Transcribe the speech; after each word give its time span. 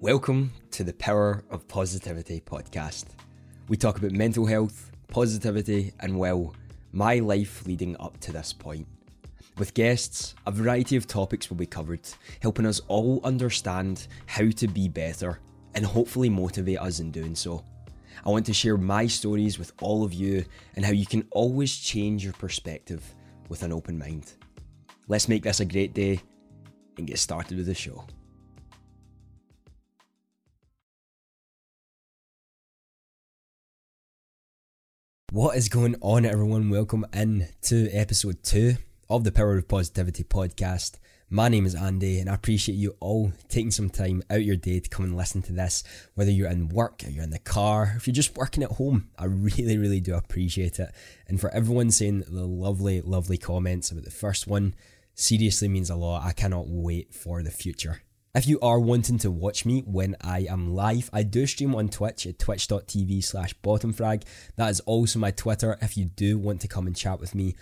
Welcome 0.00 0.52
to 0.70 0.84
the 0.84 0.92
Power 0.92 1.42
of 1.50 1.66
Positivity 1.66 2.40
podcast. 2.40 3.06
We 3.66 3.76
talk 3.76 3.98
about 3.98 4.12
mental 4.12 4.46
health, 4.46 4.92
positivity, 5.08 5.92
and 5.98 6.16
well, 6.16 6.54
my 6.92 7.18
life 7.18 7.66
leading 7.66 7.96
up 7.98 8.16
to 8.20 8.30
this 8.30 8.52
point. 8.52 8.86
With 9.56 9.74
guests, 9.74 10.36
a 10.46 10.52
variety 10.52 10.94
of 10.94 11.08
topics 11.08 11.50
will 11.50 11.56
be 11.56 11.66
covered, 11.66 12.08
helping 12.40 12.64
us 12.64 12.80
all 12.86 13.20
understand 13.24 14.06
how 14.26 14.48
to 14.50 14.68
be 14.68 14.86
better 14.86 15.40
and 15.74 15.84
hopefully 15.84 16.28
motivate 16.28 16.78
us 16.78 17.00
in 17.00 17.10
doing 17.10 17.34
so. 17.34 17.64
I 18.24 18.30
want 18.30 18.46
to 18.46 18.54
share 18.54 18.76
my 18.76 19.08
stories 19.08 19.58
with 19.58 19.72
all 19.82 20.04
of 20.04 20.14
you 20.14 20.44
and 20.76 20.84
how 20.84 20.92
you 20.92 21.06
can 21.06 21.26
always 21.32 21.76
change 21.76 22.22
your 22.22 22.34
perspective 22.34 23.02
with 23.48 23.64
an 23.64 23.72
open 23.72 23.98
mind. 23.98 24.34
Let's 25.08 25.28
make 25.28 25.42
this 25.42 25.58
a 25.58 25.64
great 25.64 25.92
day 25.92 26.20
and 26.98 27.08
get 27.08 27.18
started 27.18 27.58
with 27.58 27.66
the 27.66 27.74
show. 27.74 28.04
What 35.30 35.58
is 35.58 35.68
going 35.68 35.94
on, 36.00 36.24
everyone? 36.24 36.70
Welcome 36.70 37.04
in 37.12 37.48
to 37.64 37.90
episode 37.90 38.42
two 38.42 38.76
of 39.10 39.24
the 39.24 39.30
Power 39.30 39.58
of 39.58 39.68
Positivity 39.68 40.24
podcast. 40.24 40.96
My 41.28 41.50
name 41.50 41.66
is 41.66 41.74
Andy, 41.74 42.18
and 42.18 42.30
I 42.30 42.34
appreciate 42.34 42.76
you 42.76 42.96
all 42.98 43.34
taking 43.50 43.70
some 43.70 43.90
time 43.90 44.22
out 44.30 44.42
your 44.42 44.56
day 44.56 44.80
to 44.80 44.88
come 44.88 45.04
and 45.04 45.14
listen 45.14 45.42
to 45.42 45.52
this. 45.52 45.84
Whether 46.14 46.30
you're 46.30 46.48
in 46.48 46.70
work, 46.70 47.02
or 47.04 47.10
you're 47.10 47.24
in 47.24 47.28
the 47.28 47.38
car, 47.38 47.92
if 47.98 48.06
you're 48.06 48.14
just 48.14 48.38
working 48.38 48.62
at 48.62 48.70
home, 48.70 49.10
I 49.18 49.26
really, 49.26 49.76
really 49.76 50.00
do 50.00 50.14
appreciate 50.14 50.78
it. 50.78 50.94
And 51.26 51.38
for 51.38 51.50
everyone 51.50 51.90
saying 51.90 52.24
the 52.26 52.46
lovely, 52.46 53.02
lovely 53.02 53.36
comments 53.36 53.90
about 53.90 54.04
the 54.04 54.10
first 54.10 54.46
one, 54.46 54.74
seriously 55.14 55.68
means 55.68 55.90
a 55.90 55.96
lot. 55.96 56.24
I 56.24 56.32
cannot 56.32 56.68
wait 56.68 57.12
for 57.12 57.42
the 57.42 57.50
future. 57.50 58.00
If 58.34 58.46
you 58.46 58.60
are 58.60 58.78
wanting 58.78 59.16
to 59.20 59.30
watch 59.30 59.64
me 59.64 59.80
when 59.86 60.14
I 60.20 60.40
am 60.50 60.74
live, 60.74 61.08
I 61.14 61.22
do 61.22 61.46
stream 61.46 61.74
on 61.74 61.88
Twitch 61.88 62.26
at 62.26 62.38
twitch.tv 62.38 63.24
slash 63.24 63.54
bottomfrag. 63.64 64.22
That 64.56 64.68
is 64.68 64.80
also 64.80 65.18
my 65.18 65.30
Twitter 65.30 65.78
if 65.80 65.96
you 65.96 66.04
do 66.04 66.36
want 66.36 66.60
to 66.60 66.68
come 66.68 66.86
and 66.86 66.94
chat 66.94 67.20
with 67.20 67.34
me 67.34 67.56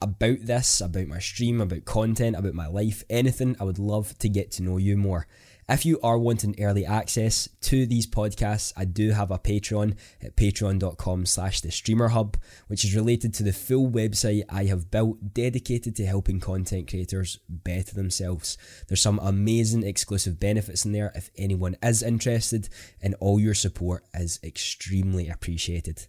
about 0.00 0.38
this, 0.40 0.80
about 0.80 1.08
my 1.08 1.18
stream, 1.18 1.60
about 1.60 1.84
content, 1.84 2.36
about 2.36 2.54
my 2.54 2.66
life, 2.68 3.04
anything. 3.10 3.54
I 3.60 3.64
would 3.64 3.78
love 3.78 4.16
to 4.20 4.30
get 4.30 4.50
to 4.52 4.62
know 4.62 4.78
you 4.78 4.96
more. 4.96 5.26
If 5.70 5.84
you 5.84 6.00
are 6.02 6.16
wanting 6.16 6.56
early 6.62 6.86
access 6.86 7.46
to 7.60 7.84
these 7.84 8.06
podcasts, 8.06 8.72
I 8.74 8.86
do 8.86 9.10
have 9.10 9.30
a 9.30 9.38
Patreon 9.38 9.98
at 10.22 10.34
patreon.com 10.34 11.26
slash 11.26 11.60
the 11.60 11.70
streamer 11.70 12.08
hub, 12.08 12.38
which 12.68 12.86
is 12.86 12.96
related 12.96 13.34
to 13.34 13.42
the 13.42 13.52
full 13.52 13.90
website 13.90 14.44
I 14.48 14.64
have 14.64 14.90
built 14.90 15.34
dedicated 15.34 15.94
to 15.96 16.06
helping 16.06 16.40
content 16.40 16.88
creators 16.88 17.40
better 17.50 17.94
themselves. 17.94 18.56
There's 18.86 19.02
some 19.02 19.20
amazing 19.22 19.82
exclusive 19.82 20.40
benefits 20.40 20.86
in 20.86 20.92
there 20.92 21.12
if 21.14 21.30
anyone 21.36 21.76
is 21.82 22.02
interested, 22.02 22.70
and 23.02 23.14
all 23.20 23.38
your 23.38 23.52
support 23.52 24.06
is 24.14 24.40
extremely 24.42 25.28
appreciated. 25.28 26.06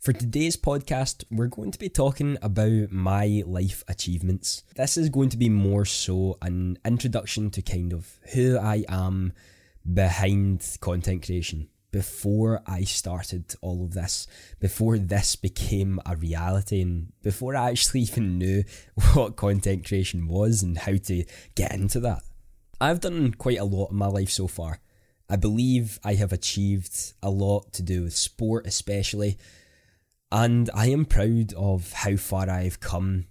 For 0.00 0.12
today's 0.12 0.56
podcast, 0.56 1.24
we're 1.28 1.48
going 1.48 1.72
to 1.72 1.78
be 1.78 1.88
talking 1.88 2.38
about 2.40 2.92
my 2.92 3.42
life 3.44 3.82
achievements. 3.88 4.62
This 4.76 4.96
is 4.96 5.08
going 5.08 5.28
to 5.30 5.36
be 5.36 5.48
more 5.48 5.84
so 5.84 6.38
an 6.40 6.78
introduction 6.84 7.50
to 7.50 7.62
kind 7.62 7.92
of 7.92 8.20
who 8.32 8.56
I 8.56 8.84
am 8.88 9.32
behind 9.92 10.78
content 10.80 11.26
creation 11.26 11.68
before 11.90 12.62
I 12.64 12.84
started 12.84 13.56
all 13.60 13.82
of 13.84 13.92
this, 13.92 14.28
before 14.60 14.98
this 14.98 15.34
became 15.34 15.98
a 16.06 16.14
reality, 16.14 16.80
and 16.80 17.12
before 17.22 17.56
I 17.56 17.70
actually 17.70 18.02
even 18.02 18.38
knew 18.38 18.62
what 19.14 19.34
content 19.34 19.84
creation 19.84 20.28
was 20.28 20.62
and 20.62 20.78
how 20.78 20.96
to 20.96 21.24
get 21.56 21.72
into 21.72 21.98
that. 22.00 22.22
I've 22.80 23.00
done 23.00 23.34
quite 23.34 23.58
a 23.58 23.64
lot 23.64 23.90
in 23.90 23.96
my 23.96 24.06
life 24.06 24.30
so 24.30 24.46
far. 24.46 24.78
I 25.28 25.34
believe 25.34 25.98
I 26.04 26.14
have 26.14 26.32
achieved 26.32 27.14
a 27.20 27.30
lot 27.30 27.72
to 27.72 27.82
do 27.82 28.04
with 28.04 28.16
sport, 28.16 28.64
especially 28.64 29.36
and 30.30 30.70
I 30.74 30.88
am 30.88 31.04
proud 31.04 31.52
of 31.54 31.92
how 31.92 32.16
far 32.16 32.50
I've 32.50 32.80
come 32.80 33.26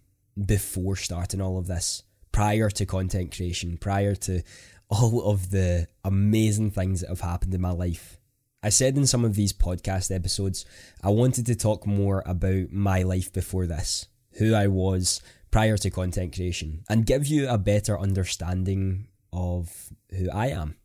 before 0.45 0.95
starting 0.95 1.41
all 1.41 1.57
of 1.57 1.67
this, 1.67 2.03
prior 2.31 2.69
to 2.71 2.85
content 2.85 3.35
creation, 3.35 3.77
prior 3.77 4.15
to 4.15 4.43
all 4.89 5.29
of 5.29 5.51
the 5.51 5.87
amazing 6.03 6.71
things 6.71 7.01
that 7.01 7.09
have 7.09 7.21
happened 7.21 7.53
in 7.53 7.61
my 7.61 7.71
life. 7.71 8.19
I 8.63 8.69
said 8.69 8.97
in 8.97 9.05
some 9.05 9.23
of 9.23 9.35
these 9.35 9.53
podcast 9.53 10.13
episodes, 10.13 10.65
I 11.03 11.09
wanted 11.09 11.45
to 11.47 11.55
talk 11.55 11.85
more 11.85 12.23
about 12.25 12.71
my 12.71 13.03
life 13.03 13.31
before 13.31 13.67
this, 13.67 14.07
who 14.33 14.53
I 14.53 14.67
was 14.67 15.21
prior 15.51 15.77
to 15.77 15.89
content 15.89 16.35
creation, 16.35 16.83
and 16.89 17.05
give 17.05 17.27
you 17.27 17.47
a 17.47 17.57
better 17.57 17.99
understanding 17.99 19.07
of 19.31 19.93
who 20.17 20.29
I 20.31 20.47
am, 20.47 20.75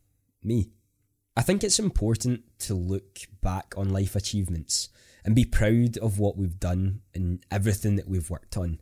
me. 0.43 0.69
I 1.35 1.41
think 1.41 1.63
it's 1.63 1.79
important 1.79 2.43
to 2.59 2.75
look 2.75 3.19
back 3.41 3.73
on 3.75 3.89
life 3.89 4.15
achievements 4.15 4.89
and 5.25 5.35
be 5.35 5.45
proud 5.45 5.97
of 5.97 6.19
what 6.19 6.37
we've 6.37 6.59
done 6.59 7.01
and 7.13 7.45
everything 7.49 7.95
that 7.95 8.07
we've 8.07 8.29
worked 8.29 8.57
on. 8.57 8.79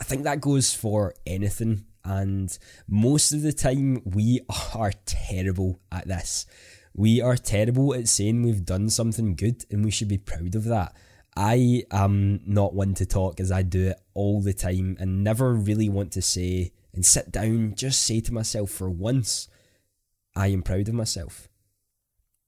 I 0.00 0.04
think 0.04 0.24
that 0.24 0.40
goes 0.40 0.74
for 0.74 1.14
anything, 1.26 1.86
and 2.04 2.56
most 2.86 3.32
of 3.32 3.42
the 3.42 3.52
time 3.52 4.02
we 4.04 4.40
are 4.74 4.92
terrible 5.04 5.80
at 5.90 6.08
this. 6.08 6.46
We 6.94 7.20
are 7.20 7.36
terrible 7.36 7.94
at 7.94 8.08
saying 8.08 8.42
we've 8.42 8.64
done 8.64 8.88
something 8.88 9.36
good 9.36 9.66
and 9.70 9.84
we 9.84 9.90
should 9.90 10.08
be 10.08 10.16
proud 10.16 10.54
of 10.54 10.64
that. 10.64 10.94
I 11.36 11.84
am 11.90 12.40
not 12.46 12.72
one 12.72 12.94
to 12.94 13.04
talk 13.04 13.38
as 13.38 13.52
I 13.52 13.60
do 13.60 13.88
it 13.88 14.00
all 14.14 14.40
the 14.40 14.54
time 14.54 14.96
and 14.98 15.22
never 15.22 15.52
really 15.52 15.90
want 15.90 16.12
to 16.12 16.22
say 16.22 16.72
and 16.94 17.04
sit 17.04 17.30
down, 17.30 17.74
just 17.76 18.02
say 18.02 18.20
to 18.20 18.32
myself 18.32 18.70
for 18.70 18.88
once, 18.88 19.48
I 20.34 20.46
am 20.48 20.62
proud 20.62 20.88
of 20.88 20.94
myself. 20.94 21.48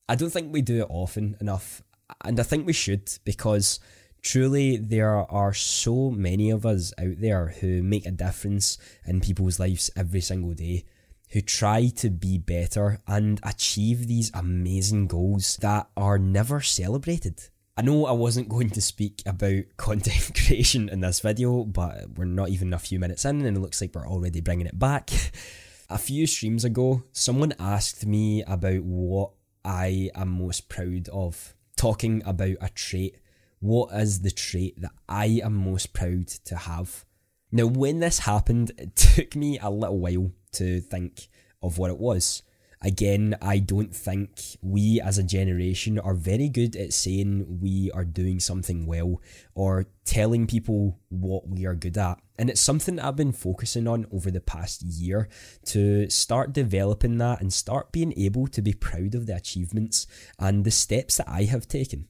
I 0.09 0.15
don't 0.15 0.31
think 0.31 0.51
we 0.51 0.63
do 0.63 0.81
it 0.81 0.87
often 0.89 1.37
enough 1.39 1.83
and 2.25 2.39
I 2.39 2.43
think 2.43 2.67
we 2.67 2.73
should 2.73 3.11
because 3.25 3.81
truly 4.23 4.77
there 4.77 5.15
are 5.31 5.55
so 5.55 6.11
many 6.11 6.51
of 6.51 6.67
us 6.67 6.93
out 6.99 7.21
there 7.21 7.49
who 7.61 7.83
make 7.83 8.07
a 8.07 8.11
difference 8.11 8.79
in 9.07 9.21
people's 9.21 9.61
lives 9.61 9.91
every 9.97 10.21
single 10.21 10.53
day 10.55 10.85
who 11.31 11.41
try 11.41 11.89
to 11.89 12.09
be 12.09 12.39
better 12.39 13.01
and 13.07 13.41
achieve 13.43 14.07
these 14.07 14.31
amazing 14.35 15.07
goals 15.07 15.59
that 15.61 15.89
are 15.97 16.19
never 16.19 16.61
celebrated. 16.61 17.43
I 17.77 17.83
know 17.83 18.07
I 18.07 18.13
wasn't 18.13 18.49
going 18.55 18.71
to 18.71 18.81
speak 18.81 19.23
about 19.27 19.65
content 19.77 20.33
creation 20.47 20.89
in 20.89 21.01
this 21.01 21.21
video, 21.21 21.65
but 21.65 22.11
we're 22.17 22.25
not 22.25 22.49
even 22.49 22.73
a 22.73 22.79
few 22.79 22.99
minutes 22.99 23.25
in 23.25 23.45
and 23.45 23.57
it 23.57 23.61
looks 23.61 23.81
like 23.81 23.95
we're 23.95 24.09
already 24.09 24.41
bringing 24.41 24.67
it 24.67 24.79
back. 24.79 25.11
a 25.91 25.99
few 25.99 26.27
streams 26.27 26.65
ago, 26.65 27.03
someone 27.13 27.55
asked 27.59 28.07
me 28.07 28.43
about 28.45 28.83
what 28.83 29.31
I 29.65 30.11
am 30.15 30.29
most 30.29 30.69
proud 30.69 31.09
of 31.11 31.55
talking 31.79 32.23
about 32.27 32.57
a 32.61 32.69
trait. 32.75 33.17
What 33.61 33.95
is 33.95 34.21
the 34.21 34.31
trait 34.31 34.81
that 34.83 34.93
I 35.09 35.41
am 35.43 35.55
most 35.55 35.93
proud 35.93 36.29
to 36.45 36.57
have? 36.57 37.05
Now, 37.51 37.67
when 37.67 38.01
this 38.01 38.21
happened, 38.21 38.73
it 38.79 38.95
took 38.97 39.35
me 39.35 39.59
a 39.59 39.71
little 39.71 39.99
while 39.99 40.33
to 40.53 40.81
think 40.81 41.29
of 41.63 41.79
what 41.79 41.91
it 41.91 41.99
was. 41.99 42.43
Again, 42.81 43.37
I 43.43 43.59
don't 43.59 43.95
think 43.95 44.57
we 44.63 45.01
as 45.01 45.19
a 45.19 45.25
generation 45.25 45.99
are 45.99 46.15
very 46.15 46.49
good 46.49 46.77
at 46.77 46.93
saying 46.93 47.61
we 47.61 47.91
are 47.93 48.05
doing 48.05 48.39
something 48.39 48.87
well 48.87 49.21
or 49.55 49.87
telling 50.05 50.47
people 50.47 51.01
what 51.09 51.49
we 51.49 51.67
are 51.67 51.75
good 51.75 51.99
at. 51.99 52.21
And 52.39 52.49
it's 52.49 52.61
something 52.61 53.01
I've 53.01 53.17
been 53.17 53.33
focusing 53.33 53.89
on 53.89 54.07
over 54.13 54.31
the 54.31 54.41
past 54.41 54.83
year 54.83 55.29
to 55.67 56.09
start 56.09 56.53
developing 56.53 57.19
that 57.19 57.41
and 57.41 57.53
start 57.53 57.91
being 57.91 58.15
able 58.17 58.47
to 58.47 58.63
be 58.63 58.73
proud 58.73 59.17
of 59.17 59.27
the 59.27 59.35
achievements 59.35 60.07
and 60.39 60.65
the 60.65 60.71
steps 60.71 61.17
that 61.17 61.29
I 61.29 61.45
have 61.45 61.67
taken. 61.67 62.07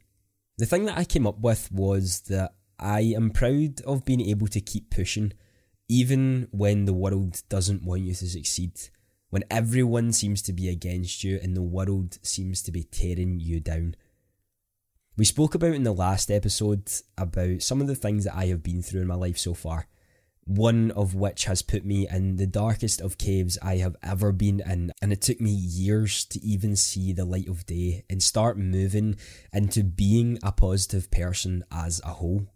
The 0.59 0.67
thing 0.67 0.85
that 0.85 0.99
I 0.99 1.05
came 1.05 1.27
up 1.27 1.41
with 1.41 1.73
was 1.73 2.21
that 2.29 2.53
I 2.79 3.01
am 3.01 3.31
proud 3.31 3.81
of 3.87 4.05
being 4.05 4.21
able 4.21 4.49
to 4.49 4.61
keep 4.61 4.91
pushing 4.91 5.33
even 5.89 6.49
when 6.51 6.85
the 6.85 6.93
world 6.93 7.43
doesn't 7.49 7.85
want 7.85 8.03
you 8.03 8.15
to 8.15 8.29
succeed 8.29 8.73
when 9.31 9.45
everyone 9.51 10.13
seems 10.13 10.43
to 10.43 10.53
be 10.53 10.69
against 10.69 11.23
you 11.23 11.39
and 11.43 11.57
the 11.57 11.63
world 11.63 12.19
seems 12.23 12.63
to 12.63 12.73
be 12.73 12.85
tearing 12.85 13.41
you 13.41 13.61
down. 13.61 13.95
We 15.17 15.25
spoke 15.25 15.55
about 15.55 15.75
in 15.75 15.83
the 15.83 15.93
last 15.93 16.31
episode 16.31 16.91
about 17.17 17.63
some 17.63 17.81
of 17.81 17.89
the 17.89 17.97
things 17.97 18.25
that 18.25 18.37
I 18.37 18.47
have 18.47 18.63
been 18.63 18.83
through 18.83 19.03
in 19.03 19.09
my 19.09 19.17
life 19.17 19.37
so 19.37 19.53
far, 19.53 19.89
one 20.45 20.93
of 20.93 21.15
which 21.15 21.45
has 21.45 21.61
put 21.61 21.85
me 21.85 22.09
in 22.09 22.37
the 22.37 22.47
darkest 22.47 23.01
of 23.01 23.19
caves 23.19 23.59
I 23.61 23.79
have 23.79 23.97
ever 24.03 24.33
been 24.33 24.61
in, 24.61 24.93
and 25.03 25.13
it 25.13 25.21
took 25.21 25.41
me 25.41 25.51
years 25.51 26.25
to 26.27 26.41
even 26.41 26.77
see 26.77 27.13
the 27.13 27.25
light 27.25 27.49
of 27.49 27.67
day 27.67 28.05
and 28.09 28.23
start 28.23 28.57
moving 28.57 29.17
into 29.53 29.83
being 29.83 30.39
a 30.43 30.53
positive 30.53 31.11
person 31.11 31.65
as 31.71 32.01
a 32.05 32.11
whole. 32.11 32.47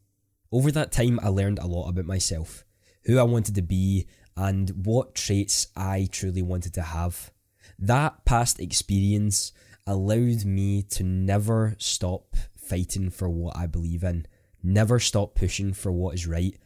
Over 0.51 0.71
that 0.71 0.93
time, 0.93 1.19
I 1.23 1.29
learned 1.29 1.59
a 1.59 1.67
lot 1.67 1.89
about 1.89 2.07
myself, 2.07 2.65
who 3.05 3.19
I 3.19 3.25
wanted 3.25 3.57
to 3.57 3.63
be, 3.63 4.07
and 4.37 4.71
what 4.87 5.15
traits 5.15 5.69
I 5.77 6.09
truly 6.11 6.43
wanted 6.43 6.75
to 6.75 6.83
have. 6.83 7.31
That 7.79 8.25
past 8.25 8.61
experience 8.61 9.53
allowed 9.87 10.45
me 10.45 10.83
to 10.83 11.03
never 11.03 11.75
stop 11.79 12.37
fighting 12.57 13.11
for 13.11 13.29
what 13.29 13.57
I 13.57 13.67
believe 13.67 14.05
in, 14.05 14.27
never 14.63 15.01
stop 15.01 15.35
pushing 15.35 15.73
for 15.73 15.91
what 15.91 16.15
is 16.15 16.27
right, 16.27 16.57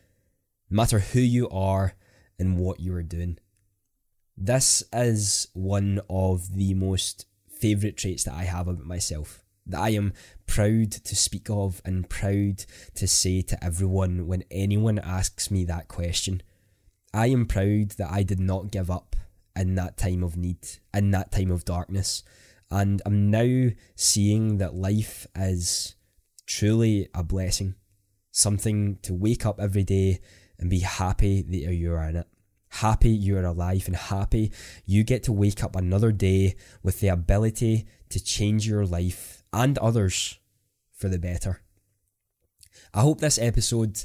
no 0.70 0.76
matter 0.76 0.98
who 0.98 1.20
you 1.20 1.48
are 1.48 1.94
and 2.38 2.58
what 2.58 2.80
you 2.80 2.94
are 2.94 3.02
doing. 3.02 3.38
This 4.36 4.82
is 4.92 5.48
one 5.54 6.00
of 6.10 6.54
the 6.54 6.74
most 6.74 7.26
favourite 7.48 7.96
traits 7.96 8.24
that 8.24 8.34
I 8.34 8.44
have 8.44 8.68
about 8.68 8.84
myself. 8.84 9.42
That 9.68 9.80
I 9.80 9.90
am 9.90 10.12
proud 10.46 10.92
to 10.92 11.16
speak 11.16 11.48
of 11.50 11.82
and 11.84 12.08
proud 12.08 12.64
to 12.94 13.08
say 13.08 13.42
to 13.42 13.64
everyone 13.64 14.26
when 14.26 14.44
anyone 14.50 14.98
asks 14.98 15.50
me 15.50 15.64
that 15.64 15.88
question. 15.88 16.42
I 17.16 17.28
am 17.28 17.46
proud 17.46 17.92
that 17.92 18.12
I 18.12 18.22
did 18.22 18.38
not 18.38 18.70
give 18.70 18.90
up 18.90 19.16
in 19.56 19.74
that 19.76 19.96
time 19.96 20.22
of 20.22 20.36
need, 20.36 20.58
in 20.92 21.12
that 21.12 21.32
time 21.32 21.50
of 21.50 21.64
darkness. 21.64 22.22
And 22.70 23.00
I'm 23.06 23.30
now 23.30 23.70
seeing 23.94 24.58
that 24.58 24.74
life 24.74 25.26
is 25.34 25.96
truly 26.44 27.08
a 27.14 27.22
blessing, 27.22 27.74
something 28.32 28.98
to 29.00 29.14
wake 29.14 29.46
up 29.46 29.58
every 29.58 29.82
day 29.82 30.20
and 30.58 30.68
be 30.68 30.80
happy 30.80 31.40
that 31.40 31.56
you're 31.56 32.02
in 32.02 32.16
it. 32.16 32.26
Happy 32.68 33.08
you're 33.08 33.42
alive 33.42 33.84
and 33.86 33.96
happy 33.96 34.52
you 34.84 35.02
get 35.02 35.22
to 35.22 35.32
wake 35.32 35.64
up 35.64 35.74
another 35.74 36.12
day 36.12 36.54
with 36.82 37.00
the 37.00 37.08
ability 37.08 37.86
to 38.10 38.22
change 38.22 38.68
your 38.68 38.84
life 38.84 39.42
and 39.54 39.78
others 39.78 40.38
for 40.92 41.08
the 41.08 41.18
better. 41.18 41.62
I 42.92 43.00
hope 43.00 43.20
this 43.20 43.38
episode 43.38 44.04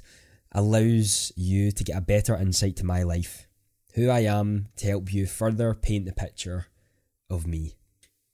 allows 0.52 1.32
you 1.36 1.72
to 1.72 1.84
get 1.84 1.98
a 1.98 2.02
better 2.02 2.36
insight 2.36 2.76
to 2.78 2.86
my 2.86 3.04
life, 3.04 3.48
who 3.94 4.10
I 4.10 4.22
am, 4.22 4.68
to 4.78 4.88
help 4.88 5.14
you 5.14 5.26
further 5.26 5.74
paint 5.74 6.06
the 6.06 6.14
picture 6.14 6.68
of 7.30 7.48
me. 7.48 7.76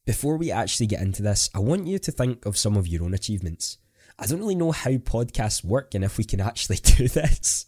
Before 0.06 0.38
we 0.38 0.52
actually 0.52 0.88
get 0.88 1.02
into 1.02 1.22
this, 1.22 1.50
I 1.54 1.60
want 1.60 1.88
you 1.88 2.00
to 2.00 2.12
think 2.12 2.46
of 2.46 2.58
some 2.58 2.78
of 2.78 2.88
your 2.88 3.04
own 3.04 3.14
achievements. 3.14 3.78
I 4.18 4.26
don't 4.26 4.40
really 4.40 4.56
know 4.56 4.72
how 4.72 4.92
podcasts 4.92 5.64
work 5.64 5.94
and 5.94 6.04
if 6.04 6.18
we 6.18 6.24
can 6.24 6.40
actually 6.40 6.78
do 6.82 7.08
this, 7.08 7.66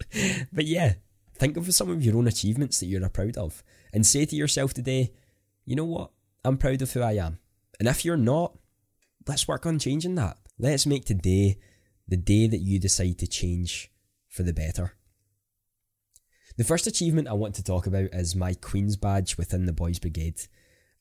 but 0.51 0.65
yeah, 0.65 0.93
think 1.35 1.57
of 1.57 1.73
some 1.73 1.89
of 1.89 2.03
your 2.03 2.17
own 2.17 2.27
achievements 2.27 2.79
that 2.79 2.87
you're 2.87 3.07
proud 3.09 3.37
of 3.37 3.63
and 3.93 4.05
say 4.05 4.25
to 4.25 4.35
yourself 4.35 4.73
today, 4.73 5.13
you 5.65 5.75
know 5.75 5.85
what? 5.85 6.11
I'm 6.43 6.57
proud 6.57 6.81
of 6.81 6.91
who 6.91 7.01
I 7.01 7.13
am. 7.13 7.39
And 7.79 7.87
if 7.87 8.03
you're 8.03 8.17
not, 8.17 8.57
let's 9.27 9.47
work 9.47 9.65
on 9.65 9.77
changing 9.77 10.15
that. 10.15 10.37
Let's 10.57 10.85
make 10.85 11.05
today 11.05 11.59
the 12.07 12.17
day 12.17 12.47
that 12.47 12.57
you 12.57 12.79
decide 12.79 13.19
to 13.19 13.27
change 13.27 13.91
for 14.29 14.43
the 14.43 14.53
better. 14.53 14.93
The 16.57 16.63
first 16.63 16.87
achievement 16.87 17.27
I 17.27 17.33
want 17.33 17.55
to 17.55 17.63
talk 17.63 17.87
about 17.87 18.13
is 18.13 18.35
my 18.35 18.53
Queen's 18.53 18.95
badge 18.95 19.37
within 19.37 19.65
the 19.65 19.73
Boys 19.73 19.99
Brigade. 19.99 20.41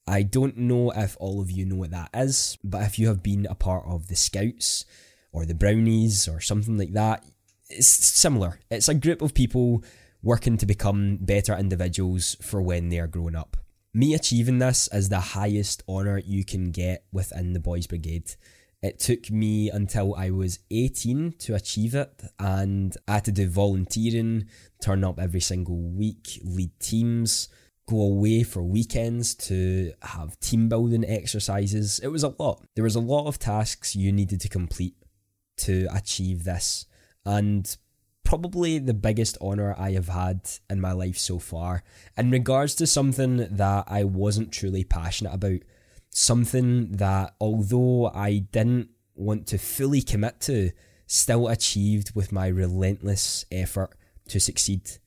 I 0.06 0.22
don't 0.22 0.56
know 0.56 0.90
if 0.90 1.16
all 1.20 1.40
of 1.40 1.50
you 1.50 1.66
know 1.66 1.76
what 1.76 1.90
that 1.90 2.10
is, 2.14 2.56
but 2.64 2.82
if 2.82 2.98
you 2.98 3.08
have 3.08 3.22
been 3.22 3.46
a 3.46 3.54
part 3.54 3.84
of 3.86 4.08
the 4.08 4.16
Scouts 4.16 4.86
or 5.32 5.44
the 5.44 5.54
Brownies 5.54 6.26
or 6.26 6.40
something 6.40 6.78
like 6.78 6.92
that, 6.94 7.24
it's 7.68 7.88
similar. 7.88 8.60
It's 8.70 8.88
a 8.88 8.94
group 8.94 9.20
of 9.20 9.34
people 9.34 9.84
working 10.22 10.56
to 10.56 10.66
become 10.66 11.18
better 11.20 11.54
individuals 11.56 12.36
for 12.40 12.62
when 12.62 12.88
they 12.88 12.98
are 12.98 13.06
growing 13.06 13.36
up. 13.36 13.56
Me 13.92 14.14
achieving 14.14 14.58
this 14.58 14.88
is 14.92 15.08
the 15.08 15.20
highest 15.20 15.82
honour 15.88 16.18
you 16.18 16.44
can 16.44 16.70
get 16.70 17.04
within 17.12 17.52
the 17.52 17.60
Boys 17.60 17.86
Brigade. 17.86 18.34
It 18.80 19.00
took 19.00 19.30
me 19.30 19.70
until 19.70 20.14
I 20.14 20.30
was 20.30 20.60
18 20.70 21.34
to 21.40 21.54
achieve 21.54 21.94
it, 21.94 22.22
and 22.38 22.96
I 23.08 23.14
had 23.14 23.24
to 23.24 23.32
do 23.32 23.48
volunteering, 23.48 24.46
turn 24.80 25.02
up 25.02 25.18
every 25.18 25.40
single 25.40 25.80
week, 25.80 26.40
lead 26.44 26.70
teams, 26.78 27.48
go 27.88 28.02
away 28.02 28.44
for 28.44 28.62
weekends 28.62 29.34
to 29.34 29.92
have 30.02 30.38
team 30.38 30.68
building 30.68 31.04
exercises. 31.04 31.98
It 31.98 32.08
was 32.08 32.22
a 32.22 32.34
lot. 32.38 32.64
There 32.76 32.84
was 32.84 32.94
a 32.94 33.00
lot 33.00 33.26
of 33.26 33.40
tasks 33.40 33.96
you 33.96 34.12
needed 34.12 34.40
to 34.42 34.48
complete 34.48 34.94
to 35.58 35.88
achieve 35.92 36.44
this, 36.44 36.86
and 37.24 37.76
probably 38.22 38.78
the 38.78 38.94
biggest 38.94 39.38
honour 39.40 39.74
I 39.78 39.92
have 39.92 40.08
had 40.08 40.42
in 40.68 40.80
my 40.80 40.92
life 40.92 41.16
so 41.16 41.38
far 41.38 41.82
in 42.16 42.30
regards 42.30 42.74
to 42.76 42.86
something 42.86 43.38
that 43.38 43.84
I 43.88 44.04
wasn't 44.04 44.52
truly 44.52 44.84
passionate 44.84 45.32
about 45.32 45.60
something 46.10 46.92
that, 46.92 47.34
although 47.40 48.06
I 48.14 48.38
didn't 48.38 48.90
want 49.14 49.46
to 49.48 49.58
fully 49.58 50.02
commit 50.02 50.40
to, 50.42 50.70
still 51.06 51.48
achieved 51.48 52.14
with 52.14 52.32
my 52.32 52.46
relentless 52.48 53.44
effort 53.50 53.96
to 54.28 54.38
succeed. 54.38 54.98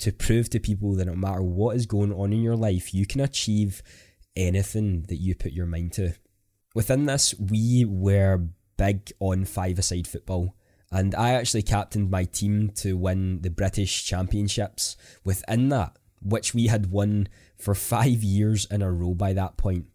To 0.00 0.12
prove 0.12 0.48
to 0.50 0.60
people 0.60 0.94
that 0.94 1.06
no 1.06 1.14
matter 1.14 1.42
what 1.42 1.76
is 1.76 1.84
going 1.84 2.12
on 2.12 2.32
in 2.32 2.42
your 2.42 2.56
life, 2.56 2.94
you 2.94 3.06
can 3.06 3.20
achieve 3.20 3.82
anything 4.34 5.02
that 5.08 5.16
you 5.16 5.34
put 5.34 5.52
your 5.52 5.66
mind 5.66 5.92
to. 5.94 6.14
Within 6.74 7.04
this, 7.04 7.34
we 7.38 7.84
were 7.84 8.48
big 8.78 9.12
on 9.20 9.44
five 9.44 9.78
a 9.78 9.82
side 9.82 10.06
football, 10.06 10.56
and 10.90 11.14
I 11.14 11.32
actually 11.32 11.62
captained 11.62 12.10
my 12.10 12.24
team 12.24 12.70
to 12.76 12.96
win 12.96 13.42
the 13.42 13.50
British 13.50 14.04
Championships 14.04 14.96
within 15.22 15.68
that, 15.68 15.96
which 16.22 16.54
we 16.54 16.68
had 16.68 16.90
won 16.90 17.28
for 17.58 17.74
five 17.74 18.22
years 18.22 18.66
in 18.70 18.80
a 18.80 18.90
row 18.90 19.14
by 19.14 19.34
that 19.34 19.58
point. 19.58 19.86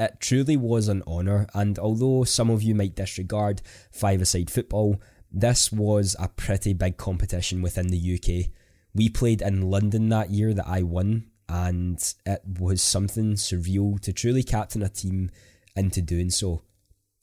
It 0.00 0.18
truly 0.18 0.56
was 0.56 0.88
an 0.88 1.02
honour, 1.06 1.46
and 1.52 1.78
although 1.78 2.24
some 2.24 2.48
of 2.48 2.62
you 2.62 2.74
might 2.74 2.94
disregard 2.94 3.60
five 3.92 4.22
a 4.22 4.24
side 4.24 4.48
football, 4.48 4.98
this 5.30 5.70
was 5.70 6.16
a 6.18 6.28
pretty 6.28 6.72
big 6.72 6.96
competition 6.96 7.60
within 7.60 7.88
the 7.88 8.14
UK. 8.14 8.50
We 8.94 9.10
played 9.10 9.42
in 9.42 9.70
London 9.70 10.08
that 10.08 10.30
year 10.30 10.54
that 10.54 10.66
I 10.66 10.80
won, 10.84 11.26
and 11.50 12.02
it 12.24 12.40
was 12.58 12.82
something 12.82 13.34
surreal 13.34 14.00
to 14.00 14.14
truly 14.14 14.42
captain 14.42 14.82
a 14.82 14.88
team 14.88 15.30
into 15.76 16.00
doing 16.00 16.30
so. 16.30 16.62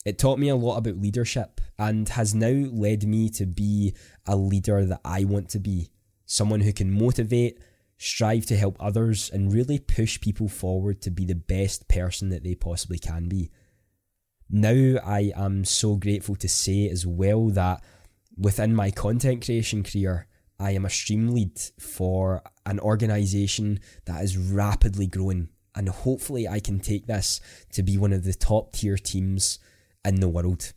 It 0.05 0.19
taught 0.19 0.37
me 0.37 0.49
a 0.49 0.55
lot 0.55 0.77
about 0.77 1.01
leadership 1.01 1.59
and 1.79 2.07
has 2.09 2.35
now 2.35 2.69
led 2.71 3.07
me 3.07 3.29
to 3.31 3.47
be 3.47 3.95
a 4.27 4.35
leader 4.35 4.85
that 4.85 5.01
I 5.03 5.23
want 5.23 5.49
to 5.49 5.59
be. 5.59 5.89
Someone 6.27 6.61
who 6.61 6.73
can 6.73 6.91
motivate, 6.91 7.57
strive 7.97 8.45
to 8.45 8.57
help 8.57 8.77
others, 8.79 9.29
and 9.29 9.53
really 9.53 9.79
push 9.79 10.21
people 10.21 10.47
forward 10.47 11.01
to 11.01 11.11
be 11.11 11.25
the 11.25 11.35
best 11.35 11.87
person 11.87 12.29
that 12.29 12.43
they 12.43 12.55
possibly 12.55 12.99
can 12.99 13.27
be. 13.27 13.49
Now, 14.49 14.99
I 15.03 15.31
am 15.35 15.65
so 15.65 15.95
grateful 15.95 16.35
to 16.37 16.47
say 16.47 16.89
as 16.89 17.05
well 17.05 17.49
that 17.49 17.83
within 18.37 18.73
my 18.73 18.91
content 18.91 19.43
creation 19.43 19.83
career, 19.83 20.27
I 20.59 20.71
am 20.71 20.85
a 20.85 20.89
stream 20.89 21.29
lead 21.29 21.59
for 21.79 22.41
an 22.65 22.79
organization 22.79 23.79
that 24.05 24.23
is 24.23 24.37
rapidly 24.37 25.07
growing, 25.07 25.49
and 25.75 25.89
hopefully, 25.89 26.47
I 26.47 26.59
can 26.59 26.79
take 26.79 27.07
this 27.07 27.39
to 27.73 27.83
be 27.83 27.97
one 27.97 28.13
of 28.13 28.23
the 28.23 28.33
top 28.33 28.73
tier 28.73 28.97
teams 28.97 29.59
in 30.03 30.19
the 30.19 30.29
world. 30.29 30.73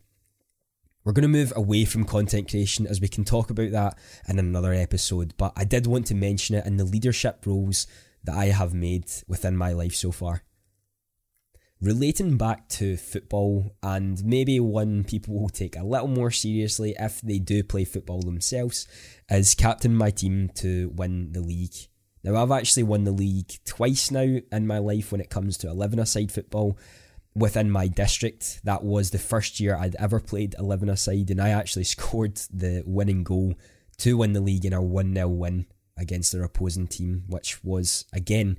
We're 1.03 1.13
going 1.13 1.23
to 1.23 1.27
move 1.27 1.51
away 1.55 1.85
from 1.85 2.03
content 2.03 2.47
creation 2.47 2.85
as 2.85 3.01
we 3.01 3.07
can 3.07 3.23
talk 3.23 3.49
about 3.49 3.71
that 3.71 3.97
in 4.27 4.37
another 4.37 4.71
episode, 4.71 5.33
but 5.35 5.51
I 5.55 5.63
did 5.63 5.87
want 5.87 6.05
to 6.07 6.15
mention 6.15 6.55
it 6.55 6.67
in 6.67 6.77
the 6.77 6.85
leadership 6.85 7.43
roles 7.47 7.87
that 8.23 8.35
I 8.35 8.45
have 8.45 8.75
made 8.75 9.05
within 9.27 9.57
my 9.57 9.71
life 9.71 9.95
so 9.95 10.11
far. 10.11 10.43
Relating 11.81 12.37
back 12.37 12.69
to 12.69 12.97
football, 12.97 13.75
and 13.81 14.23
maybe 14.23 14.59
one 14.59 15.03
people 15.03 15.39
will 15.39 15.49
take 15.49 15.75
a 15.75 15.83
little 15.83 16.07
more 16.07 16.29
seriously 16.29 16.95
if 16.99 17.19
they 17.21 17.39
do 17.39 17.63
play 17.63 17.83
football 17.83 18.21
themselves, 18.21 18.87
is 19.27 19.55
captain 19.55 19.95
my 19.95 20.11
team 20.11 20.51
to 20.57 20.91
win 20.95 21.31
the 21.31 21.41
league. 21.41 21.73
Now, 22.23 22.35
I've 22.35 22.51
actually 22.51 22.83
won 22.83 23.05
the 23.05 23.11
league 23.11 23.53
twice 23.65 24.11
now 24.11 24.37
in 24.51 24.67
my 24.67 24.77
life 24.77 25.11
when 25.11 25.21
it 25.21 25.31
comes 25.31 25.57
to 25.57 25.69
11 25.69 25.97
a 25.97 26.05
side 26.05 26.31
football, 26.31 26.77
within 27.35 27.71
my 27.71 27.87
district. 27.87 28.61
That 28.63 28.83
was 28.83 29.11
the 29.11 29.19
first 29.19 29.59
year 29.59 29.75
I'd 29.75 29.95
ever 29.95 30.19
played 30.19 30.55
11 30.57 30.89
a 30.89 30.97
side, 30.97 31.29
and 31.29 31.41
I 31.41 31.49
actually 31.49 31.83
scored 31.95 32.37
the 32.51 32.83
winning 32.85 33.23
goal 33.23 33.55
to 33.97 34.17
win 34.17 34.33
the 34.33 34.41
league 34.41 34.65
in 34.65 34.73
a 34.73 34.81
1 34.81 35.13
0 35.13 35.27
win 35.29 35.65
against 35.97 36.31
their 36.31 36.43
opposing 36.43 36.87
team, 36.87 37.23
which 37.27 37.63
was, 37.63 38.05
again, 38.13 38.57